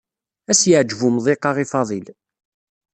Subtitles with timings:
[0.49, 2.07] Ad as-yeɛjeb umḍiq-a i Faḍil.